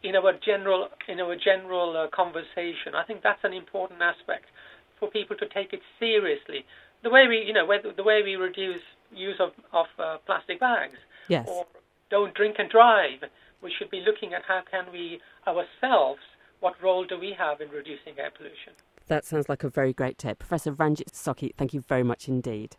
in 0.02 0.16
our 0.16 0.32
general 0.44 0.88
in 1.08 1.20
our 1.20 1.36
general 1.36 1.96
uh, 1.96 2.08
conversation. 2.14 2.94
I 2.94 3.04
think 3.04 3.22
that's 3.22 3.42
an 3.44 3.52
important 3.52 4.00
aspect 4.02 4.46
for 4.98 5.10
people 5.10 5.36
to 5.36 5.46
take 5.48 5.72
it 5.72 5.80
seriously. 5.98 6.64
The 7.02 7.10
way 7.10 7.28
we, 7.28 7.44
you 7.46 7.52
know, 7.52 7.66
the 7.96 8.02
way 8.02 8.22
we 8.22 8.36
reduce 8.36 8.82
use 9.14 9.36
of, 9.40 9.50
of 9.72 9.86
uh, 9.98 10.18
plastic 10.26 10.60
bags. 10.60 10.96
Yes. 11.28 11.46
Or 11.48 11.66
don't 12.10 12.34
drink 12.34 12.56
and 12.58 12.68
drive. 12.68 13.20
We 13.62 13.72
should 13.76 13.90
be 13.90 14.02
looking 14.04 14.34
at 14.34 14.42
how 14.46 14.62
can 14.70 14.86
we 14.92 15.20
ourselves, 15.46 16.20
what 16.60 16.74
role 16.82 17.04
do 17.04 17.18
we 17.18 17.34
have 17.38 17.60
in 17.60 17.68
reducing 17.68 18.18
air 18.18 18.30
pollution? 18.36 18.72
That 19.08 19.24
sounds 19.24 19.48
like 19.48 19.64
a 19.64 19.68
very 19.68 19.92
great 19.92 20.18
tip. 20.18 20.38
Professor 20.38 20.72
Ranjeet 20.72 21.12
Sokhi, 21.12 21.54
thank 21.56 21.72
you 21.72 21.80
very 21.80 22.02
much 22.02 22.28
indeed. 22.28 22.76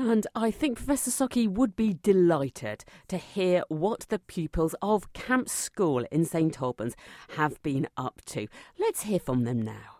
And 0.00 0.28
I 0.36 0.52
think 0.52 0.76
Professor 0.76 1.10
Sokhi 1.10 1.48
would 1.48 1.74
be 1.74 1.92
delighted 1.92 2.84
to 3.08 3.16
hear 3.16 3.64
what 3.68 4.06
the 4.08 4.20
pupils 4.20 4.76
of 4.80 5.12
Camp 5.12 5.48
School 5.48 6.04
in 6.12 6.24
St 6.24 6.62
Albans 6.62 6.94
have 7.36 7.60
been 7.64 7.88
up 7.96 8.20
to. 8.26 8.46
Let's 8.78 9.02
hear 9.02 9.18
from 9.18 9.42
them 9.42 9.60
now. 9.60 9.96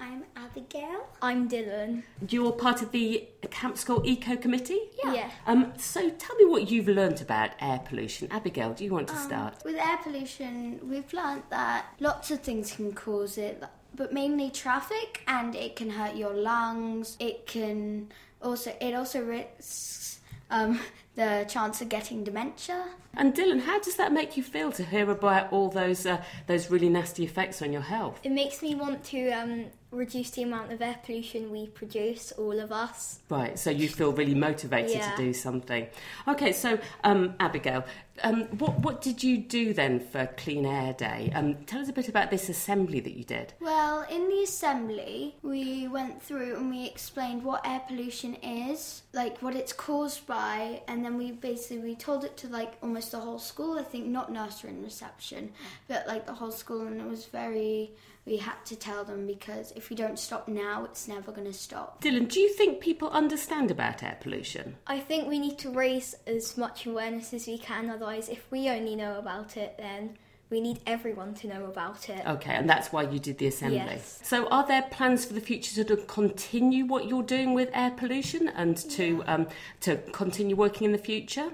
I'm 0.00 0.24
Abigail. 0.34 1.06
I'm 1.22 1.48
Dylan. 1.48 2.02
You're 2.28 2.50
part 2.52 2.82
of 2.82 2.90
the 2.90 3.28
Camp 3.50 3.78
School 3.78 4.02
Eco 4.04 4.36
Committee? 4.36 4.80
Yeah. 5.04 5.14
Yeah. 5.14 5.30
Um, 5.46 5.72
so 5.78 6.10
tell 6.10 6.34
me 6.36 6.44
what 6.44 6.68
you've 6.68 6.88
learnt 6.88 7.20
about 7.22 7.50
air 7.60 7.80
pollution. 7.84 8.28
Abigail, 8.32 8.74
do 8.74 8.84
you 8.84 8.92
want 8.92 9.06
to 9.08 9.14
Um, 9.14 9.22
start? 9.26 9.54
With 9.64 9.76
air 9.76 9.98
pollution, 10.02 10.80
we've 10.82 11.10
learnt 11.12 11.48
that 11.50 11.86
lots 12.00 12.32
of 12.32 12.40
things 12.40 12.72
can 12.72 12.92
cause 12.92 13.38
it, 13.38 13.62
but 13.96 14.12
mainly 14.12 14.50
traffic, 14.50 15.22
and 15.26 15.54
it 15.54 15.76
can 15.76 15.90
hurt 15.90 16.16
your 16.16 16.34
lungs. 16.34 17.16
It 17.18 17.46
can 17.46 18.12
also 18.42 18.74
it 18.80 18.94
also 18.94 19.22
risks 19.22 20.20
um, 20.50 20.80
the 21.14 21.46
chance 21.48 21.80
of 21.80 21.88
getting 21.88 22.24
dementia. 22.24 22.84
And 23.14 23.34
Dylan, 23.34 23.60
how 23.60 23.80
does 23.80 23.96
that 23.96 24.12
make 24.12 24.36
you 24.36 24.42
feel 24.42 24.70
to 24.72 24.84
hear 24.84 25.10
about 25.10 25.52
all 25.52 25.70
those 25.70 26.06
uh, 26.06 26.22
those 26.46 26.70
really 26.70 26.88
nasty 26.88 27.24
effects 27.24 27.62
on 27.62 27.72
your 27.72 27.82
health? 27.82 28.20
It 28.22 28.32
makes 28.32 28.62
me 28.62 28.74
want 28.74 29.04
to 29.04 29.30
um, 29.30 29.66
reduce 29.96 30.30
the 30.30 30.42
amount 30.42 30.72
of 30.72 30.80
air 30.82 30.98
pollution 31.04 31.50
we 31.50 31.66
produce, 31.66 32.32
all 32.32 32.58
of 32.60 32.70
us. 32.72 33.20
Right, 33.28 33.58
so 33.58 33.70
you 33.70 33.88
feel 33.88 34.12
really 34.12 34.34
motivated 34.34 34.96
Yeah. 34.96 35.10
to 35.10 35.16
do 35.16 35.32
something. 35.32 35.88
Okay, 36.28 36.52
so 36.52 36.78
um, 37.04 37.34
Abigail, 37.40 37.84
um, 38.22 38.44
what 38.58 38.78
what 38.80 39.02
did 39.02 39.22
you 39.22 39.38
do 39.38 39.74
then 39.74 40.00
for 40.00 40.26
Clean 40.38 40.64
Air 40.64 40.92
Day? 40.94 41.30
Um, 41.34 41.56
tell 41.66 41.80
us 41.80 41.88
a 41.88 41.92
bit 41.92 42.08
about 42.08 42.30
this 42.30 42.48
assembly 42.48 43.00
that 43.00 43.14
you 43.14 43.24
did. 43.24 43.52
Well, 43.60 44.06
in 44.10 44.28
the 44.28 44.42
assembly, 44.42 45.36
we 45.42 45.86
went 45.88 46.22
through 46.22 46.56
and 46.56 46.70
we 46.70 46.86
explained 46.86 47.42
what 47.42 47.66
air 47.66 47.82
pollution 47.86 48.34
is, 48.36 49.02
like 49.12 49.42
what 49.42 49.54
it's 49.54 49.72
caused 49.72 50.26
by, 50.26 50.82
and 50.88 51.04
then 51.04 51.18
we 51.18 51.32
basically 51.32 51.78
we 51.78 51.94
told 51.94 52.24
it 52.24 52.36
to 52.38 52.48
like 52.48 52.74
almost 52.82 53.12
the 53.12 53.18
whole 53.20 53.38
school. 53.38 53.78
I 53.78 53.82
think 53.82 54.06
not 54.06 54.32
nursery 54.32 54.70
and 54.70 54.82
reception, 54.82 55.52
but 55.88 56.06
like 56.06 56.26
the 56.26 56.34
whole 56.34 56.52
school, 56.52 56.86
and 56.86 57.00
it 57.00 57.06
was 57.06 57.26
very. 57.26 57.92
We 58.26 58.38
had 58.38 58.64
to 58.66 58.76
tell 58.76 59.04
them 59.04 59.26
because 59.26 59.72
if 59.76 59.88
we 59.88 59.94
don't 59.94 60.18
stop 60.18 60.48
now, 60.48 60.84
it's 60.84 61.06
never 61.06 61.30
going 61.30 61.46
to 61.46 61.52
stop. 61.52 62.02
Dylan, 62.02 62.28
do 62.28 62.40
you 62.40 62.52
think 62.52 62.80
people 62.80 63.08
understand 63.10 63.70
about 63.70 64.02
air 64.02 64.18
pollution? 64.20 64.76
I 64.86 64.98
think 64.98 65.28
we 65.28 65.38
need 65.38 65.58
to 65.58 65.70
raise 65.70 66.16
as 66.26 66.58
much 66.58 66.86
awareness 66.86 67.32
as 67.32 67.46
we 67.46 67.56
can, 67.56 67.88
otherwise, 67.88 68.28
if 68.28 68.50
we 68.50 68.68
only 68.68 68.96
know 68.96 69.18
about 69.18 69.56
it, 69.56 69.76
then 69.78 70.18
we 70.50 70.60
need 70.60 70.80
everyone 70.86 71.34
to 71.34 71.48
know 71.48 71.66
about 71.66 72.08
it. 72.08 72.24
Okay, 72.26 72.52
and 72.52 72.68
that's 72.68 72.92
why 72.92 73.02
you 73.02 73.18
did 73.18 73.38
the 73.38 73.48
assembly. 73.48 73.78
Yes. 73.78 74.20
So, 74.22 74.46
are 74.48 74.66
there 74.66 74.82
plans 74.90 75.24
for 75.24 75.32
the 75.32 75.40
future 75.40 75.82
to 75.82 75.96
continue 75.96 76.84
what 76.84 77.06
you're 77.08 77.22
doing 77.22 77.54
with 77.54 77.70
air 77.72 77.90
pollution 77.90 78.48
and 78.48 78.76
to 78.90 79.24
um, 79.26 79.48
to 79.80 79.96
continue 80.12 80.54
working 80.54 80.84
in 80.84 80.92
the 80.92 80.98
future? 80.98 81.50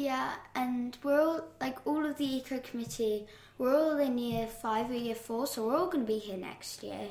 Yeah, 0.00 0.32
and 0.54 0.96
we're 1.02 1.20
all 1.20 1.44
like 1.60 1.76
all 1.86 2.06
of 2.06 2.16
the 2.16 2.24
eco 2.24 2.58
committee. 2.60 3.26
We're 3.58 3.76
all 3.76 3.98
in 3.98 4.16
year 4.16 4.46
five 4.46 4.90
or 4.90 4.94
year 4.94 5.14
four, 5.14 5.46
so 5.46 5.66
we're 5.66 5.76
all 5.76 5.88
going 5.88 6.06
to 6.06 6.10
be 6.10 6.18
here 6.18 6.38
next 6.38 6.82
year. 6.82 7.08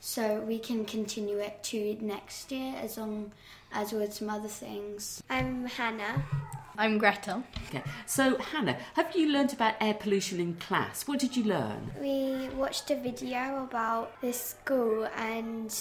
So 0.00 0.40
we 0.40 0.58
can 0.58 0.84
continue 0.84 1.38
it 1.38 1.62
to 1.62 1.96
next 2.00 2.50
year 2.50 2.74
as 2.82 2.98
long 2.98 3.30
as 3.72 3.92
with 3.92 4.12
some 4.14 4.30
other 4.30 4.48
things. 4.48 5.22
I'm 5.30 5.66
Hannah. 5.66 6.24
I'm 6.76 6.98
Gretel. 6.98 7.44
Okay. 7.68 7.84
So, 8.04 8.36
Hannah, 8.38 8.78
have 8.94 9.14
you 9.14 9.30
learnt 9.30 9.52
about 9.52 9.74
air 9.80 9.94
pollution 9.94 10.40
in 10.40 10.54
class? 10.54 11.06
What 11.06 11.20
did 11.20 11.36
you 11.36 11.44
learn? 11.44 11.92
We 12.00 12.48
watched 12.56 12.90
a 12.90 12.96
video 12.96 13.62
about 13.62 14.20
this 14.20 14.40
school, 14.40 15.06
and 15.16 15.72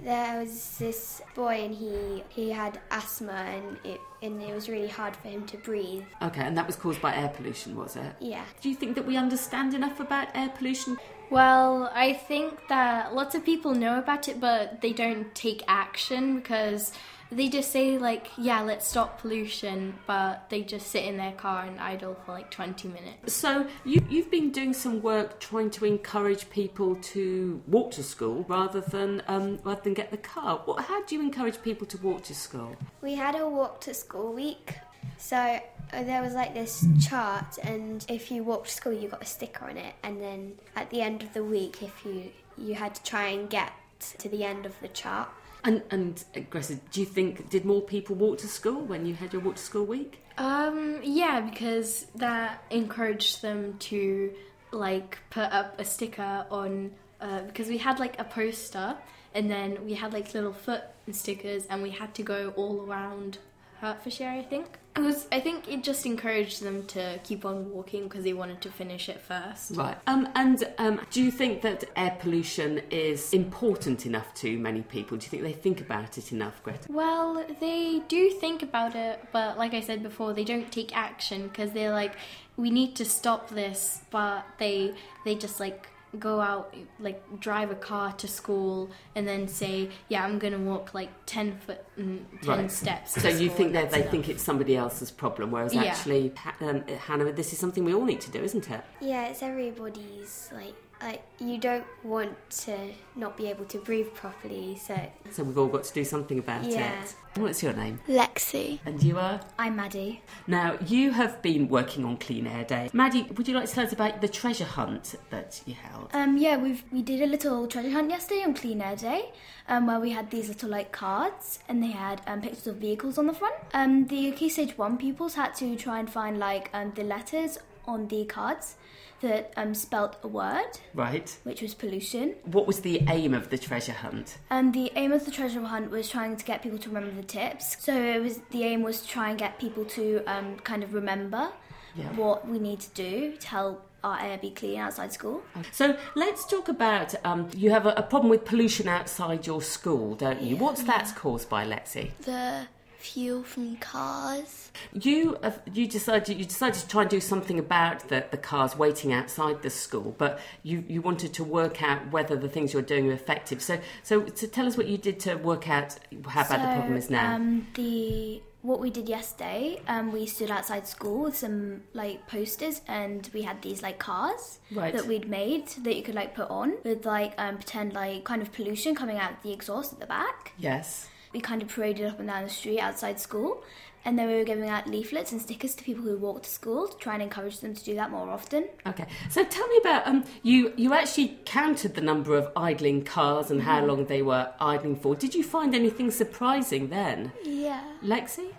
there 0.00 0.38
was 0.38 0.78
this 0.78 1.22
boy, 1.34 1.64
and 1.64 1.74
he 1.74 2.22
he 2.28 2.50
had 2.50 2.78
asthma, 2.92 3.32
and 3.32 3.78
it 3.82 4.00
and 4.22 4.42
it 4.42 4.54
was 4.54 4.68
really 4.68 4.88
hard 4.88 5.16
for 5.16 5.28
him 5.28 5.46
to 5.46 5.56
breathe. 5.58 6.04
Okay, 6.22 6.42
and 6.42 6.56
that 6.56 6.66
was 6.66 6.76
caused 6.76 7.00
by 7.00 7.14
air 7.14 7.28
pollution, 7.28 7.76
was 7.76 7.96
it? 7.96 8.14
Yeah. 8.20 8.44
Do 8.60 8.68
you 8.68 8.74
think 8.74 8.94
that 8.96 9.06
we 9.06 9.16
understand 9.16 9.74
enough 9.74 10.00
about 10.00 10.28
air 10.34 10.48
pollution? 10.48 10.98
Well, 11.30 11.90
I 11.94 12.14
think 12.14 12.68
that 12.68 13.14
lots 13.14 13.34
of 13.34 13.44
people 13.44 13.74
know 13.74 13.98
about 13.98 14.28
it, 14.28 14.40
but 14.40 14.80
they 14.80 14.92
don't 14.92 15.34
take 15.34 15.62
action 15.68 16.36
because 16.36 16.92
they 17.30 17.48
just 17.48 17.70
say, 17.70 17.98
like, 17.98 18.28
yeah, 18.38 18.62
let's 18.62 18.88
stop 18.88 19.20
pollution, 19.20 19.94
but 20.06 20.48
they 20.48 20.62
just 20.62 20.86
sit 20.86 21.04
in 21.04 21.18
their 21.18 21.32
car 21.32 21.64
and 21.64 21.78
idle 21.78 22.16
for 22.24 22.32
like 22.32 22.50
20 22.50 22.88
minutes. 22.88 23.34
So, 23.34 23.66
you, 23.84 24.02
you've 24.08 24.30
been 24.30 24.50
doing 24.50 24.72
some 24.72 25.02
work 25.02 25.38
trying 25.38 25.70
to 25.72 25.84
encourage 25.84 26.48
people 26.48 26.96
to 26.96 27.62
walk 27.66 27.90
to 27.92 28.02
school 28.02 28.46
rather 28.48 28.80
than 28.80 29.22
um, 29.28 29.58
rather 29.62 29.82
than 29.82 29.94
get 29.94 30.10
the 30.10 30.16
car. 30.16 30.62
What, 30.64 30.84
how 30.84 31.04
do 31.04 31.14
you 31.14 31.20
encourage 31.20 31.60
people 31.62 31.86
to 31.88 31.98
walk 31.98 32.22
to 32.24 32.34
school? 32.34 32.76
We 33.02 33.14
had 33.14 33.34
a 33.34 33.46
walk 33.46 33.80
to 33.82 33.94
school 33.94 34.07
week. 34.16 34.74
So 35.16 35.36
uh, 35.36 35.60
there 36.02 36.22
was 36.22 36.34
like 36.34 36.54
this 36.54 36.86
chart, 37.06 37.58
and 37.62 38.04
if 38.08 38.30
you 38.30 38.44
walked 38.44 38.68
to 38.68 38.72
school, 38.72 38.92
you 38.92 39.08
got 39.08 39.22
a 39.22 39.26
sticker 39.26 39.64
on 39.64 39.76
it. 39.76 39.94
And 40.02 40.20
then 40.20 40.54
at 40.76 40.90
the 40.90 41.00
end 41.00 41.22
of 41.22 41.32
the 41.34 41.44
week, 41.44 41.82
if 41.82 42.04
you 42.04 42.30
you 42.56 42.74
had 42.74 42.94
to 42.94 43.02
try 43.02 43.28
and 43.28 43.48
get 43.48 43.72
to 44.18 44.28
the 44.28 44.44
end 44.44 44.66
of 44.66 44.78
the 44.80 44.88
chart. 44.88 45.28
And 45.64 45.82
and 45.90 46.24
uh, 46.36 46.40
Greta, 46.50 46.76
do 46.92 47.00
you 47.00 47.06
think 47.06 47.50
did 47.50 47.64
more 47.64 47.82
people 47.82 48.16
walk 48.16 48.38
to 48.38 48.48
school 48.48 48.80
when 48.80 49.06
you 49.06 49.14
had 49.14 49.32
your 49.32 49.42
walk 49.42 49.56
to 49.56 49.62
school 49.62 49.84
week? 49.84 50.22
Um, 50.38 51.00
yeah, 51.02 51.40
because 51.40 52.06
that 52.14 52.62
encouraged 52.70 53.42
them 53.42 53.76
to 53.80 54.32
like 54.70 55.18
put 55.30 55.50
up 55.52 55.80
a 55.80 55.84
sticker 55.84 56.46
on 56.50 56.92
uh, 57.20 57.42
because 57.42 57.68
we 57.68 57.78
had 57.78 57.98
like 57.98 58.20
a 58.20 58.24
poster 58.24 58.96
and 59.34 59.50
then 59.50 59.84
we 59.84 59.94
had 59.94 60.12
like 60.12 60.32
little 60.34 60.52
foot 60.52 60.82
stickers 61.10 61.66
and 61.66 61.82
we 61.82 61.90
had 61.90 62.14
to 62.14 62.22
go 62.22 62.52
all 62.56 62.84
around 62.86 63.38
Hertfordshire, 63.80 64.30
I 64.30 64.42
think. 64.42 64.78
It 64.96 65.00
was. 65.00 65.28
I 65.30 65.38
think 65.38 65.68
it 65.68 65.84
just 65.84 66.04
encouraged 66.04 66.62
them 66.62 66.84
to 66.86 67.20
keep 67.22 67.44
on 67.44 67.70
walking 67.70 68.04
because 68.04 68.24
they 68.24 68.32
wanted 68.32 68.60
to 68.62 68.70
finish 68.70 69.08
it 69.08 69.20
first. 69.20 69.76
Right. 69.76 69.96
Um, 70.08 70.28
and 70.34 70.64
um, 70.78 71.00
do 71.10 71.22
you 71.22 71.30
think 71.30 71.62
that 71.62 71.84
air 71.94 72.16
pollution 72.18 72.82
is 72.90 73.32
important 73.32 74.06
enough 74.06 74.34
to 74.34 74.58
many 74.58 74.82
people? 74.82 75.16
Do 75.16 75.24
you 75.24 75.30
think 75.30 75.42
they 75.44 75.52
think 75.52 75.80
about 75.80 76.18
it 76.18 76.32
enough, 76.32 76.60
Greta? 76.64 76.90
Well, 76.90 77.46
they 77.60 78.02
do 78.08 78.30
think 78.30 78.64
about 78.64 78.96
it, 78.96 79.24
but 79.30 79.56
like 79.56 79.74
I 79.74 79.80
said 79.80 80.02
before, 80.02 80.32
they 80.32 80.44
don't 80.44 80.72
take 80.72 80.96
action 80.96 81.46
because 81.46 81.70
they're 81.70 81.92
like, 81.92 82.14
we 82.56 82.70
need 82.70 82.96
to 82.96 83.04
stop 83.04 83.50
this, 83.50 84.02
but 84.10 84.44
they 84.58 84.94
they 85.24 85.36
just 85.36 85.60
like 85.60 85.88
go 86.18 86.40
out 86.40 86.74
like 86.98 87.22
drive 87.38 87.70
a 87.70 87.74
car 87.74 88.12
to 88.12 88.26
school 88.26 88.90
and 89.14 89.28
then 89.28 89.46
say 89.46 89.90
yeah 90.08 90.24
i'm 90.24 90.38
gonna 90.38 90.58
walk 90.58 90.94
like 90.94 91.10
10 91.26 91.58
foot 91.58 91.84
and 91.98 92.26
10 92.42 92.48
Right. 92.58 92.70
steps 92.70 93.12
to 93.14 93.20
So 93.20 93.28
you 93.28 93.50
think 93.50 93.74
that 93.74 93.90
they 93.90 94.00
enough. 94.00 94.10
think 94.10 94.28
it's 94.30 94.42
somebody 94.42 94.74
else's 94.76 95.10
problem, 95.10 95.50
whereas 95.50 95.74
Yeah. 95.74 95.82
actually, 95.84 96.32
um, 96.60 96.82
Hannah, 97.06 97.30
this 97.32 97.52
is 97.52 97.58
something 97.58 97.84
we 97.84 97.92
all 97.94 98.04
need 98.04 98.20
to 98.22 98.30
do, 98.30 98.42
isn't 98.42 98.70
it? 98.70 98.80
Yeah, 99.00 99.26
it's 99.26 99.42
everybody's 99.42 100.48
like 100.54 100.74
like 101.02 101.22
you 101.38 101.58
don't 101.58 101.84
want 102.02 102.34
to 102.50 102.76
not 103.14 103.36
be 103.36 103.46
able 103.48 103.64
to 103.66 103.78
breathe 103.78 104.12
properly. 104.14 104.76
So 104.80 104.98
So 105.30 105.44
we've 105.44 105.58
all 105.58 105.68
got 105.68 105.84
to 105.84 105.94
do 105.94 106.04
something 106.04 106.38
about 106.38 106.64
Yeah. 106.64 107.02
it. 107.02 107.14
What's 107.36 107.62
your 107.62 107.72
name? 107.72 108.00
Lexi. 108.08 108.80
And 108.84 109.00
you 109.02 109.16
are? 109.18 109.40
i'm 109.60 109.76
maddie 109.76 110.22
Now, 110.48 110.76
you 110.84 111.12
have 111.12 111.40
been 111.40 111.68
working 111.68 112.04
on 112.04 112.16
Clean 112.16 112.44
Air 112.46 112.64
Day. 112.64 112.90
Maddie, 112.92 113.28
would 113.36 113.46
you 113.46 113.54
like 113.54 113.66
to 113.68 113.74
tell 113.74 113.84
us 113.86 113.92
about 113.92 114.20
the 114.20 114.28
treasure 114.28 114.64
hunt 114.64 115.14
that 115.30 115.60
you 115.66 115.74
held? 115.74 116.10
Um, 116.12 116.36
yeah, 116.36 116.56
we've 116.56 116.82
we 116.90 117.02
did 117.02 117.20
a 117.22 117.26
little 117.26 117.66
treasure 117.68 117.90
hunt 117.90 118.10
yesterday 118.10 118.42
on 118.42 118.54
Clean 118.54 118.80
Air 118.80 118.96
Day, 118.96 119.30
um, 119.68 119.86
where 119.86 120.00
we 120.00 120.10
had 120.10 120.30
these 120.32 120.48
little 120.48 120.70
like 120.70 120.90
cards, 120.90 121.60
and 121.68 121.80
they 121.82 121.92
had 121.92 122.20
um, 122.26 122.40
pictures 122.40 122.66
of 122.66 122.76
vehicles 122.76 123.18
on 123.18 123.26
the 123.28 123.34
front. 123.34 123.54
Um, 123.72 124.06
the 124.08 124.32
Key 124.32 124.48
Stage 124.48 124.76
One 124.76 124.96
pupils 124.98 125.34
had 125.34 125.54
to 125.56 125.76
try 125.76 126.00
and 126.00 126.10
find 126.10 126.38
like 126.38 126.70
um, 126.74 126.92
the 126.96 127.04
letters 127.04 127.58
on 127.86 128.08
the 128.08 128.24
cards 128.24 128.74
that 129.20 129.52
um, 129.56 129.74
spelt 129.74 130.16
a 130.22 130.28
word, 130.28 130.78
Right. 130.94 131.36
which 131.44 131.60
was 131.62 131.74
pollution. 131.74 132.34
What 132.44 132.66
was 132.66 132.80
the 132.80 133.02
aim 133.08 133.34
of 133.34 133.50
the 133.50 133.58
treasure 133.58 133.92
hunt? 133.92 134.38
And 134.50 134.72
the 134.74 134.92
aim 134.96 135.12
of 135.12 135.24
the 135.24 135.30
treasure 135.30 135.62
hunt 135.62 135.90
was 135.90 136.08
trying 136.08 136.36
to 136.36 136.44
get 136.44 136.62
people 136.62 136.78
to 136.78 136.88
remember 136.88 137.10
the 137.14 137.26
tips. 137.26 137.76
So 137.84 137.92
it 137.94 138.22
was 138.22 138.40
the 138.50 138.64
aim 138.64 138.82
was 138.82 139.00
to 139.02 139.08
try 139.08 139.30
and 139.30 139.38
get 139.38 139.58
people 139.58 139.84
to 139.86 140.22
um, 140.26 140.56
kind 140.60 140.82
of 140.82 140.94
remember 140.94 141.50
Yeah. 141.96 142.12
what 142.14 142.46
we 142.48 142.58
need 142.58 142.80
to 142.80 142.90
do 142.90 143.36
to 143.36 143.48
help 143.48 143.84
our 144.04 144.20
air 144.20 144.38
be 144.38 144.50
clean 144.50 144.78
outside 144.78 145.12
school. 145.12 145.42
So 145.72 145.96
let's 146.14 146.46
talk 146.46 146.68
about 146.68 147.14
um, 147.24 147.48
you 147.56 147.70
have 147.70 147.84
a, 147.86 147.90
a 147.96 148.02
problem 148.02 148.30
with 148.30 148.44
pollution 148.44 148.86
outside 148.86 149.44
your 149.48 149.60
school, 149.60 150.14
don't 150.14 150.40
you? 150.40 150.56
What's 150.56 150.84
that 150.84 151.12
caused 151.16 151.48
by, 151.48 151.66
Lexi? 151.66 152.12
The 152.24 152.68
Fuel 153.00 153.44
from 153.44 153.76
cars. 153.76 154.72
You 154.92 155.38
have, 155.42 155.62
you 155.72 155.86
decided 155.86 156.36
you 156.36 156.44
decided 156.44 156.80
to 156.80 156.88
try 156.88 157.02
and 157.02 157.10
do 157.10 157.20
something 157.20 157.58
about 157.58 158.08
the, 158.08 158.26
the 158.30 158.36
cars 158.36 158.76
waiting 158.76 159.12
outside 159.12 159.62
the 159.62 159.70
school, 159.70 160.14
but 160.18 160.40
you, 160.64 160.84
you 160.88 161.00
wanted 161.00 161.32
to 161.34 161.44
work 161.44 161.80
out 161.82 162.10
whether 162.10 162.34
the 162.36 162.48
things 162.48 162.72
you're 162.72 162.82
doing 162.82 163.08
are 163.08 163.12
effective. 163.12 163.62
So 163.62 163.78
so 164.02 164.22
to 164.22 164.48
tell 164.48 164.66
us 164.66 164.76
what 164.76 164.88
you 164.88 164.98
did 164.98 165.20
to 165.20 165.36
work 165.36 165.68
out 165.68 165.96
how 166.26 166.48
bad 166.48 166.60
the 166.60 166.74
problem 166.74 166.96
is 166.96 167.08
now. 167.08 167.36
Um, 167.36 167.68
the 167.74 168.42
what 168.62 168.80
we 168.80 168.90
did 168.90 169.08
yesterday, 169.08 169.80
um, 169.86 170.10
we 170.10 170.26
stood 170.26 170.50
outside 170.50 170.88
school 170.88 171.22
with 171.24 171.36
some 171.36 171.82
like 171.94 172.26
posters, 172.26 172.80
and 172.88 173.30
we 173.32 173.42
had 173.42 173.62
these 173.62 173.80
like 173.82 174.00
cars 174.00 174.58
Right. 174.72 174.92
that 174.92 175.06
we'd 175.06 175.28
made 175.28 175.68
that 175.84 175.94
you 175.94 176.02
could 176.02 176.16
like 176.16 176.34
put 176.34 176.50
on 176.50 176.74
with 176.82 177.06
like 177.06 177.34
um, 177.38 177.56
pretend 177.58 177.92
like 177.92 178.24
kind 178.24 178.42
of 178.42 178.50
pollution 178.52 178.96
coming 178.96 179.16
out 179.16 179.42
the 179.44 179.52
exhaust 179.52 179.92
at 179.92 180.00
the 180.00 180.06
back. 180.06 180.52
yes. 180.58 181.08
We 181.32 181.40
kind 181.40 181.62
of 181.62 181.68
paraded 181.68 182.06
up 182.06 182.18
and 182.18 182.28
down 182.28 182.44
the 182.44 182.48
street 182.50 182.80
outside 182.80 183.20
school, 183.20 183.62
and 184.04 184.18
then 184.18 184.28
we 184.28 184.34
were 184.34 184.44
giving 184.44 184.68
out 184.68 184.86
leaflets 184.86 185.32
and 185.32 185.40
stickers 185.40 185.74
to 185.74 185.84
people 185.84 186.02
who 186.04 186.16
walk 186.16 186.44
to 186.44 186.48
school 186.48 186.88
to 186.88 186.96
try 186.96 187.14
and 187.14 187.22
encourage 187.22 187.60
them 187.60 187.74
to 187.74 187.84
do 187.84 187.94
that 187.96 188.10
more 188.10 188.30
often. 188.30 188.68
Okay, 188.86 189.06
so 189.28 189.44
tell 189.44 189.66
me 189.68 189.76
about 189.78 190.06
um, 190.06 190.24
you. 190.42 190.72
You 190.76 190.94
actually 190.94 191.38
counted 191.44 191.94
the 191.94 192.00
number 192.00 192.36
of 192.36 192.50
idling 192.56 193.04
cars 193.04 193.50
and 193.50 193.62
how 193.62 193.84
long 193.84 194.06
they 194.06 194.22
were 194.22 194.50
idling 194.60 194.96
for. 194.96 195.14
Did 195.14 195.34
you 195.34 195.42
find 195.44 195.74
anything 195.74 196.10
surprising 196.10 196.88
then, 196.88 197.32
Yeah. 197.44 197.82
Lexi? 198.02 198.54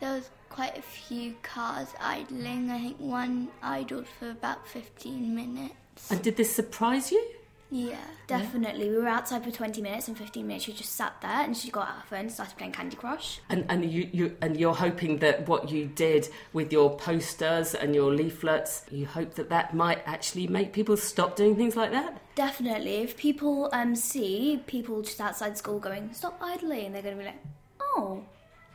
There 0.00 0.12
was 0.14 0.30
quite 0.48 0.76
a 0.76 0.82
few 0.82 1.34
cars 1.42 1.88
idling. 2.00 2.70
I 2.70 2.78
think 2.80 3.00
one 3.00 3.48
idled 3.62 4.06
for 4.06 4.30
about 4.30 4.66
15 4.66 5.34
minutes. 5.34 6.10
And 6.10 6.20
did 6.22 6.36
this 6.36 6.54
surprise 6.54 7.12
you? 7.12 7.22
Yeah. 7.70 7.96
Definitely, 8.26 8.88
we 8.90 8.96
were 8.96 9.08
outside 9.08 9.44
for 9.44 9.50
20 9.50 9.80
minutes, 9.82 10.06
and 10.08 10.16
15 10.16 10.46
minutes 10.46 10.64
she 10.64 10.72
just 10.72 10.94
sat 10.94 11.20
there 11.20 11.42
and 11.42 11.56
she 11.56 11.70
got 11.70 11.88
out 11.88 11.94
her 11.96 12.06
phone 12.08 12.20
and 12.20 12.32
started 12.32 12.56
playing 12.56 12.72
Candy 12.72 12.96
Crush. 12.96 13.40
And 13.48 13.64
and 13.68 13.84
you, 13.90 14.08
you 14.12 14.36
and 14.40 14.56
you're 14.56 14.74
hoping 14.74 15.18
that 15.18 15.48
what 15.48 15.70
you 15.70 15.86
did 15.86 16.28
with 16.52 16.72
your 16.72 16.96
posters 16.96 17.74
and 17.74 17.94
your 17.94 18.12
leaflets, 18.14 18.84
you 18.90 19.06
hope 19.06 19.34
that 19.34 19.48
that 19.50 19.74
might 19.74 20.02
actually 20.06 20.46
make 20.46 20.72
people 20.72 20.96
stop 20.96 21.34
doing 21.36 21.56
things 21.56 21.74
like 21.76 21.90
that. 21.92 22.20
Definitely, 22.36 22.96
if 22.98 23.16
people 23.16 23.68
um, 23.72 23.94
see 23.96 24.62
people 24.66 25.02
just 25.02 25.20
outside 25.20 25.58
school 25.58 25.78
going, 25.80 26.12
stop 26.12 26.38
idling, 26.40 26.92
they're 26.92 27.02
going 27.02 27.16
to 27.16 27.20
be 27.22 27.26
like, 27.26 27.42
oh, 27.80 28.22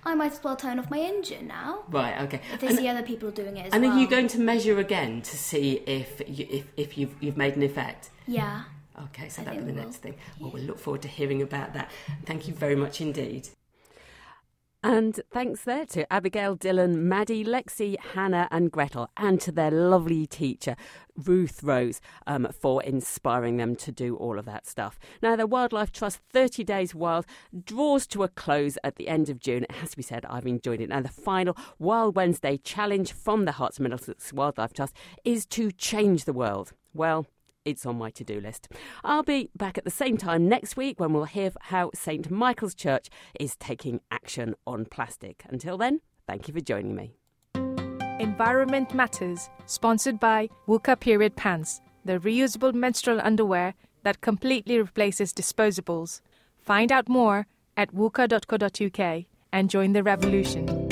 I 0.03 0.15
might 0.15 0.33
as 0.33 0.43
well 0.43 0.55
turn 0.55 0.79
off 0.79 0.89
my 0.91 0.99
engine 0.99 1.47
now. 1.47 1.83
Right. 1.89 2.21
Okay. 2.23 2.41
If 2.53 2.59
they 2.61 2.67
And- 2.67 2.77
see 2.77 2.87
other 2.89 3.03
people 3.03 3.31
doing 3.31 3.57
it 3.57 3.67
as 3.67 3.73
And 3.73 3.83
well. 3.83 3.93
are 3.93 3.99
you 3.99 4.07
going 4.07 4.27
to 4.29 4.39
measure 4.39 4.77
again 4.79 5.21
to 5.23 5.37
see 5.37 5.81
if 5.87 6.21
you, 6.27 6.45
if, 6.49 6.65
if 6.77 6.97
you've 6.97 7.15
you've 7.21 7.37
made 7.37 7.55
an 7.55 7.63
effect? 7.63 8.09
Yeah. 8.27 8.63
Okay, 9.03 9.29
so 9.29 9.41
that'll 9.41 9.59
be 9.59 9.65
the 9.65 9.73
we 9.73 9.79
next 9.79 10.03
will. 10.03 10.11
thing. 10.11 10.15
Well, 10.39 10.51
we'll 10.51 10.63
look 10.63 10.79
forward 10.79 11.01
to 11.03 11.07
hearing 11.07 11.41
about 11.41 11.73
that. 11.73 11.91
Thank 12.25 12.47
you 12.47 12.53
very 12.53 12.75
much 12.75 13.01
indeed. 13.01 13.49
And 14.83 15.19
thanks 15.31 15.63
there 15.63 15.87
to 15.87 16.13
Abigail, 16.13 16.55
Dylan, 16.55 16.97
Maddie, 16.97 17.43
Lexi, 17.43 17.97
Hannah, 18.13 18.47
and 18.51 18.71
Gretel, 18.71 19.09
and 19.17 19.41
to 19.41 19.51
their 19.51 19.71
lovely 19.71 20.27
teacher, 20.27 20.75
Ruth 21.17 21.63
Rose, 21.63 21.99
um, 22.27 22.47
for 22.51 22.83
inspiring 22.83 23.57
them 23.57 23.75
to 23.77 23.91
do 23.91 24.15
all 24.15 24.37
of 24.37 24.45
that 24.45 24.67
stuff. 24.67 24.99
Now, 25.23 25.35
the 25.35 25.47
Wildlife 25.47 25.91
Trust 25.91 26.19
30 26.31 26.63
Days 26.63 26.93
Wild 26.93 27.25
draws 27.65 28.05
to 28.05 28.21
a 28.21 28.27
close 28.27 28.77
at 28.83 28.97
the 28.97 29.07
end 29.07 29.27
of 29.27 29.39
June. 29.39 29.63
It 29.63 29.71
has 29.71 29.89
to 29.89 29.97
be 29.97 30.03
said, 30.03 30.23
I've 30.29 30.45
enjoyed 30.45 30.81
it. 30.81 30.89
Now, 30.89 31.01
the 31.01 31.09
final 31.09 31.57
Wild 31.79 32.15
Wednesday 32.15 32.57
challenge 32.57 33.11
from 33.11 33.45
the 33.45 33.53
Herts 33.53 33.79
of 33.79 33.79
Middlesex 33.79 34.33
Wildlife 34.33 34.73
Trust 34.73 34.95
is 35.23 35.47
to 35.47 35.71
change 35.71 36.25
the 36.25 36.33
world. 36.33 36.73
Well, 36.93 37.25
it's 37.65 37.85
on 37.85 37.97
my 37.97 38.11
to 38.11 38.23
do 38.23 38.39
list. 38.39 38.69
I'll 39.03 39.23
be 39.23 39.49
back 39.55 39.77
at 39.77 39.83
the 39.83 39.91
same 39.91 40.17
time 40.17 40.47
next 40.47 40.77
week 40.77 40.99
when 40.99 41.11
we'll 41.11 41.25
hear 41.25 41.51
how 41.61 41.91
St 41.93 42.29
Michael's 42.31 42.75
Church 42.75 43.09
is 43.39 43.55
taking 43.57 43.99
action 44.11 44.55
on 44.65 44.85
plastic. 44.85 45.43
Until 45.49 45.77
then, 45.77 46.01
thank 46.27 46.47
you 46.47 46.53
for 46.53 46.61
joining 46.61 46.95
me. 46.95 47.15
Environment 48.19 48.93
Matters, 48.93 49.49
sponsored 49.65 50.19
by 50.19 50.49
Wuka 50.67 50.97
Period 50.97 51.35
Pants, 51.35 51.81
the 52.05 52.19
reusable 52.19 52.73
menstrual 52.73 53.19
underwear 53.21 53.73
that 54.03 54.21
completely 54.21 54.77
replaces 54.77 55.33
disposables. 55.33 56.21
Find 56.59 56.91
out 56.91 57.09
more 57.09 57.47
at 57.75 57.93
wuka.co.uk 57.93 59.25
and 59.51 59.69
join 59.69 59.93
the 59.93 60.03
revolution. 60.03 60.84